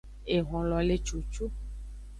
Ehonlo 0.35 0.79
le 0.87 0.97
cucu. 1.05 1.45